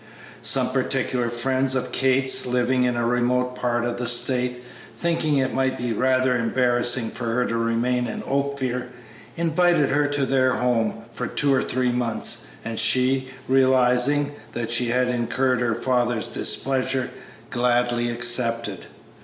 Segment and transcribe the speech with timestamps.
[0.41, 4.63] Some particular friends of Kate's, living in a remote part of the State,
[4.97, 8.87] thinking it might be rather embarrassing for her to remain in Ophir,
[9.35, 14.87] invited her to their home for two or three months, and she, realizing that she
[14.87, 17.11] had incurred her father's displeasure,
[17.51, 18.87] gladly accepted.